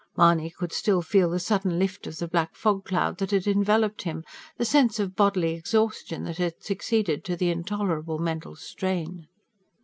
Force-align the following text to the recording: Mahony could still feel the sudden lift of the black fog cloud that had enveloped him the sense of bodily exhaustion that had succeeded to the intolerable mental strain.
Mahony 0.17 0.49
could 0.49 0.73
still 0.73 1.03
feel 1.03 1.29
the 1.29 1.39
sudden 1.39 1.77
lift 1.77 2.07
of 2.07 2.17
the 2.17 2.27
black 2.27 2.55
fog 2.55 2.83
cloud 2.85 3.19
that 3.19 3.29
had 3.29 3.45
enveloped 3.45 4.01
him 4.01 4.23
the 4.57 4.65
sense 4.65 4.97
of 4.97 5.15
bodily 5.15 5.53
exhaustion 5.53 6.23
that 6.23 6.39
had 6.39 6.55
succeeded 6.63 7.23
to 7.23 7.35
the 7.35 7.51
intolerable 7.51 8.17
mental 8.17 8.55
strain. 8.55 9.27